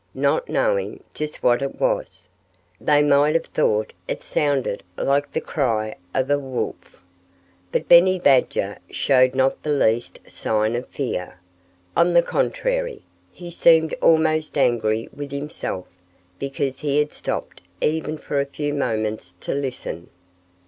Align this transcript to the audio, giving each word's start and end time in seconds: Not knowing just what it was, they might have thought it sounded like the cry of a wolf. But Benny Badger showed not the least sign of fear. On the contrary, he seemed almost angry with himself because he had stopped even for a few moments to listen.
Not 0.15 0.49
knowing 0.49 1.03
just 1.13 1.43
what 1.43 1.61
it 1.61 1.79
was, 1.79 2.27
they 2.79 3.03
might 3.03 3.35
have 3.35 3.45
thought 3.45 3.93
it 4.07 4.23
sounded 4.23 4.81
like 4.97 5.29
the 5.31 5.39
cry 5.39 5.93
of 6.15 6.31
a 6.31 6.39
wolf. 6.39 7.03
But 7.71 7.87
Benny 7.87 8.17
Badger 8.17 8.79
showed 8.89 9.35
not 9.35 9.61
the 9.61 9.69
least 9.69 10.17
sign 10.27 10.75
of 10.75 10.87
fear. 10.87 11.37
On 11.95 12.13
the 12.15 12.23
contrary, 12.23 13.03
he 13.31 13.51
seemed 13.51 13.93
almost 14.01 14.57
angry 14.57 15.07
with 15.13 15.29
himself 15.31 15.85
because 16.39 16.79
he 16.79 16.97
had 16.97 17.13
stopped 17.13 17.61
even 17.79 18.17
for 18.17 18.41
a 18.41 18.45
few 18.47 18.73
moments 18.73 19.33
to 19.41 19.53
listen. 19.53 20.09